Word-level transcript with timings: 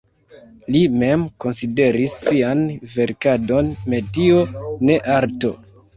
Li 0.75 0.79
mem 1.01 1.25
konsideris 1.43 2.15
sian 2.29 2.65
verkadon 2.97 3.73
metio, 3.95 4.41
ne 4.89 4.97
arto. 5.19 5.55